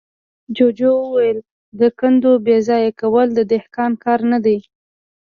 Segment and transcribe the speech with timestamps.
[0.55, 1.37] جوجو وويل:
[1.79, 4.57] د کندو بېځايه کول د دهقان کار نه دی.